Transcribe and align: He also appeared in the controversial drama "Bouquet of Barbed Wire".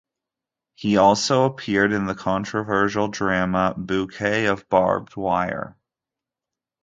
He 0.73 0.97
also 0.97 1.45
appeared 1.45 1.93
in 1.93 2.07
the 2.07 2.15
controversial 2.15 3.09
drama 3.09 3.75
"Bouquet 3.77 4.47
of 4.47 4.67
Barbed 4.67 5.15
Wire". 5.15 5.77